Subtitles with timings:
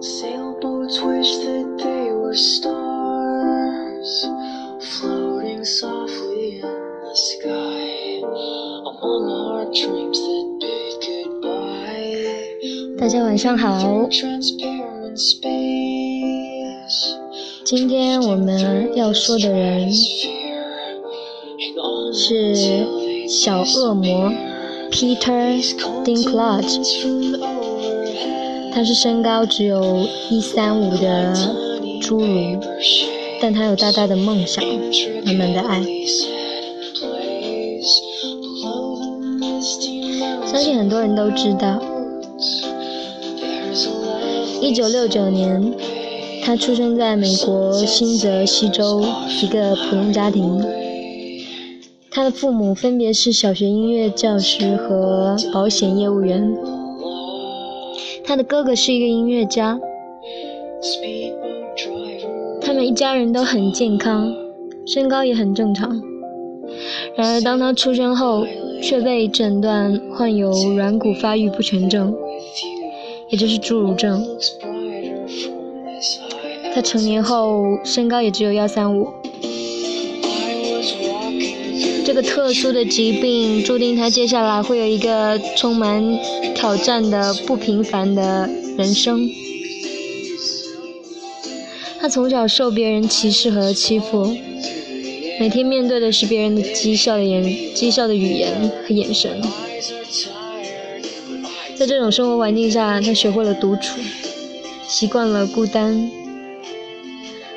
[0.00, 4.26] Sailboats wish that they were stars,
[4.98, 8.20] floating softly in the sky
[8.84, 12.98] among our dreams that bid goodbye.
[12.98, 16.98] 大家晚上好， Transparent space.
[17.64, 20.64] 今天我们要说的人 Fear.
[21.58, 24.30] Hang on 是小恶魔
[24.90, 25.62] Peter
[26.04, 27.47] Dinklage， from overhead.
[28.79, 31.35] 他是身高只有一三五的
[32.01, 32.57] 侏儒，
[33.41, 34.63] 但他有大大的梦想，
[35.25, 35.81] 满满的爱。
[40.45, 41.83] 相信很多人都知道，
[44.61, 45.73] 一九六九年，
[46.45, 49.03] 他出生在美国新泽西州
[49.41, 50.65] 一个普通家庭。
[52.09, 56.78] 他的父母分别是小学音乐教师和保险业务员。
[58.29, 59.79] 他的哥哥是一个音乐家。
[62.61, 64.31] 他们一家人都很健康，
[64.85, 65.99] 身高也很正常。
[67.15, 68.45] 然而，当他出生后，
[68.83, 72.15] 却被诊断患有软骨发育不全症，
[73.29, 74.23] 也就是侏儒症。
[76.75, 79.07] 他成年后身高也只有幺三五。
[82.19, 86.19] 个特殊的疾病注定他接下来会有一个充满
[86.53, 89.29] 挑战的不平凡的人生。
[92.01, 94.35] 他从小受别人歧视和欺负，
[95.39, 97.41] 每天面对的是别人的讥笑的言、
[97.73, 99.41] 讥笑的语言和眼神。
[101.77, 103.97] 在这种生活环境下，他学会了独处，
[104.89, 106.11] 习惯了孤单。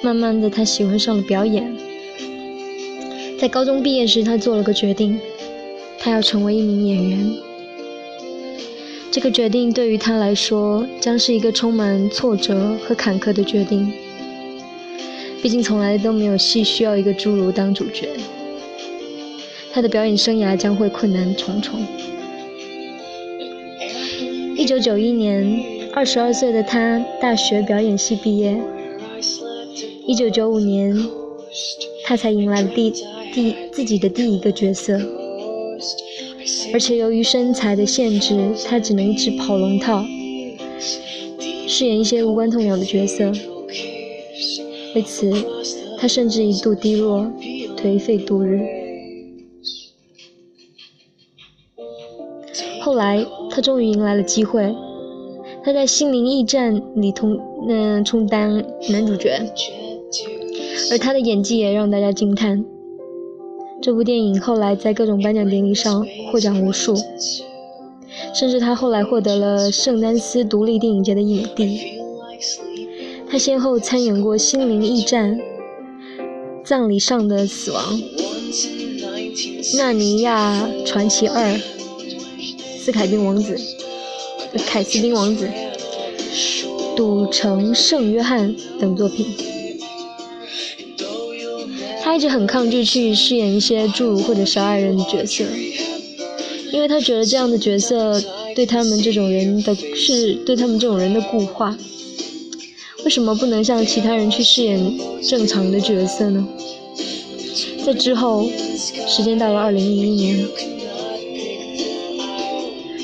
[0.00, 1.76] 慢慢的，他喜欢上了表演。
[3.44, 5.20] 在高中毕业时，他做了个决定，
[5.98, 7.36] 他要成为一名演员。
[9.10, 13.92] 这个决定对于他来说，将是一个充满挫折和坎坷的决定。
[15.42, 18.08] 毕竟从来都没有戏需要一个侏儒当主角，
[19.74, 21.78] 他的表演生涯将会困难重重。
[24.56, 25.62] 一九九一年，
[25.92, 28.58] 二十二岁的他大学表演系毕业。
[30.06, 30.98] 一九九五年，
[32.06, 32.90] 他才迎来了第
[33.34, 34.96] 第自己的第一个角色，
[36.72, 40.04] 而且由于身材的限制，他只能一直跑龙套，
[41.66, 43.32] 饰演一些无关痛痒的角色。
[44.94, 45.32] 为此，
[45.98, 47.26] 他甚至一度低落、
[47.76, 48.60] 颓废度日。
[52.80, 54.72] 后来，他终于迎来了机会，
[55.64, 57.36] 他在《心灵驿站》里同
[57.68, 59.40] 嗯、充当男主角，
[60.92, 62.64] 而他的演技也让大家惊叹。
[63.84, 66.96] 这部电影后来在各种颁奖典礼上获奖无数，
[68.34, 72.00] 甚至他后来获得了圣丹斯独立电影节的影帝。
[73.30, 75.36] 他先后参演过《心灵驿站》
[76.64, 78.00] 《葬礼上的死亡》
[79.76, 81.52] 《纳尼亚传奇二》
[82.78, 83.54] 《斯凯宾王子》
[84.66, 85.46] 《凯斯宾王子》
[86.96, 89.26] 《赌城圣约翰》等作品。
[92.04, 95.42] 他一直很抗拒去饰演一些侏儒或者小矮人的角色，
[96.70, 98.22] 因为他觉得这样的角色
[98.54, 101.74] 对他们这种人的是对他们这种人的固化。
[103.06, 106.46] 为什么不能像其他人去饰演正常的角色呢？
[107.86, 108.46] 在之后，
[109.08, 110.46] 时间到了二零一一年，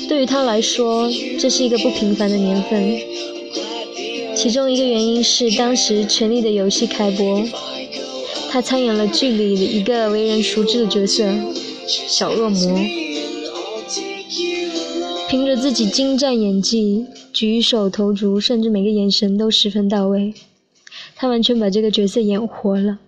[0.07, 2.99] 对于他来说，这是一个不平凡的年份。
[4.35, 7.43] 其中一个原因是当时《权力的游戏》开播，
[8.51, 11.23] 他参演了剧里的一个为人熟知的角色——
[11.87, 12.77] 小恶魔。
[15.29, 17.07] 凭着自己精湛演技。
[17.31, 20.33] 举手投足，甚至每个眼神都十分到位，
[21.15, 22.99] 他完全把这个角色演活了。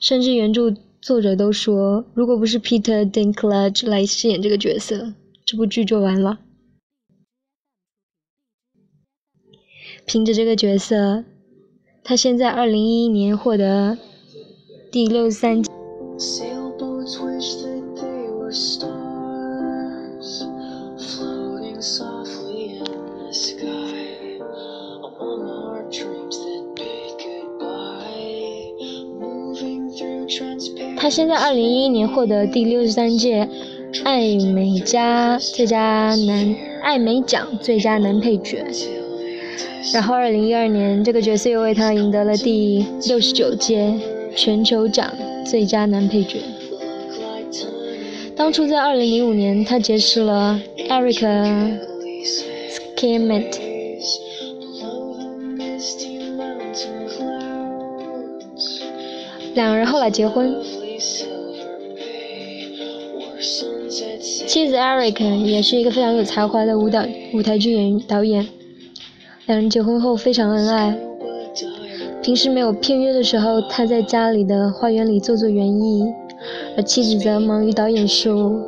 [0.00, 5.12] 甚至原著作者都说，如果不是 Peter Dinklage 来饰演这个角色，
[5.44, 6.38] 这部剧就完了。
[10.06, 11.24] 凭着这个角色，
[12.08, 13.98] 他现在二零一一年获得
[14.90, 15.62] 第六十三。
[30.96, 33.46] 他先在二零一一年获得第六十三届
[34.04, 38.64] 艾美佳最佳男艾美奖最佳男配角，
[39.92, 43.92] 然后二零一二年这个角色又为他赢得了第六十九届
[44.36, 45.10] 全球奖
[45.44, 46.38] 最佳男配角。
[48.36, 51.78] 当初在二零零五年，他结识了 Erica
[52.96, 53.58] Scamet，
[59.54, 60.54] 两人后来结婚。
[64.46, 68.46] 妻子 Erica 也是一个非常有才华的舞蹈舞台剧演导演。
[69.48, 70.94] 两人结婚后非常恩爱。
[72.22, 76.04] 平时没有片约的时候，他在家里的花园里做做园艺，
[76.76, 78.60] 而妻子则忙于导演术。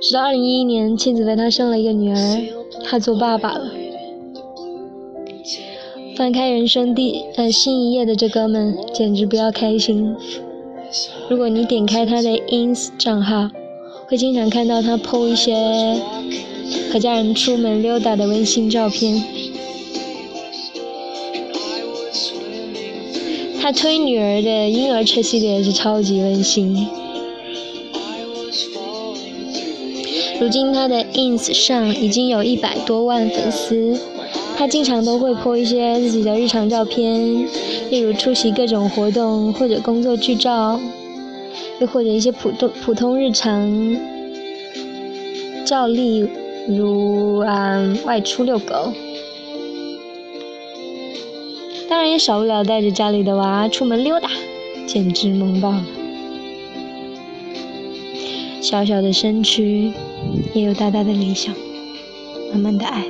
[0.00, 2.42] 直到二零一一年，妻子为他生了一个女儿，
[2.84, 3.72] 他做爸爸了。
[6.16, 10.14] 翻开人生第呃新一页的这哥们，简直不要开心。
[11.28, 13.50] 如果你点开他的 ins 账号，
[14.06, 16.00] 会经常看到他 po 一些
[16.92, 19.22] 和家人出门溜达的温馨照片。
[23.60, 26.86] 他推女儿的婴儿车系列是超级温馨。
[30.40, 33.98] 如今他的 ins 上已经有一百多万粉丝。
[34.54, 37.46] 他经常都会 po 一些自己的日常照片，
[37.90, 40.78] 例如出席各种活动或者工作剧照，
[41.80, 43.96] 又或者一些普通普通日常
[45.64, 46.28] 照例
[46.68, 48.92] 如嗯外出遛狗。
[51.88, 54.30] 当然也少不了带着家里的娃出门溜达，
[54.86, 55.84] 简直萌爆了。
[58.62, 59.92] 小小的身躯，
[60.54, 61.54] 也有大大的理想，
[62.50, 63.04] 满满的爱。